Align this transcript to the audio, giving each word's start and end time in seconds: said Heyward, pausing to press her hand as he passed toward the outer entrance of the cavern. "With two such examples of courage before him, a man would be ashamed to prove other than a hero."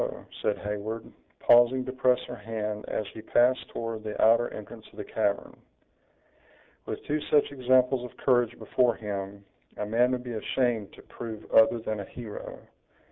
said 0.41 0.57
Heyward, 0.57 1.03
pausing 1.39 1.85
to 1.85 1.91
press 1.91 2.17
her 2.27 2.35
hand 2.35 2.85
as 2.87 3.05
he 3.13 3.21
passed 3.21 3.69
toward 3.69 4.03
the 4.03 4.19
outer 4.19 4.51
entrance 4.51 4.83
of 4.91 4.97
the 4.97 5.03
cavern. 5.03 5.55
"With 6.87 7.03
two 7.05 7.21
such 7.29 7.51
examples 7.51 8.03
of 8.09 8.17
courage 8.17 8.57
before 8.57 8.95
him, 8.95 9.45
a 9.77 9.85
man 9.85 10.13
would 10.13 10.23
be 10.23 10.33
ashamed 10.33 10.91
to 10.93 11.03
prove 11.03 11.45
other 11.51 11.77
than 11.81 11.99
a 11.99 12.05
hero." 12.05 12.57